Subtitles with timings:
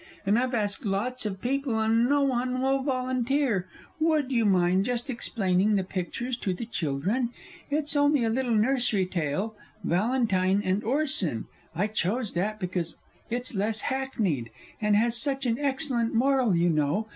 [0.25, 3.67] And I've asked lots of people, and no one will volunteer.
[3.99, 7.29] Would you mind just explaining the pictures to the children?
[7.69, 11.45] It's only a little Nursery tale Valentine and Orson
[11.75, 12.97] I chose that, because
[13.29, 14.49] it's less hackneyed,
[14.81, 17.07] and has such an excellent moral, you know.